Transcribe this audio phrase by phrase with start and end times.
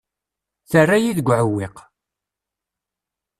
[0.71, 1.77] Terra-yi deg uɛewwiq.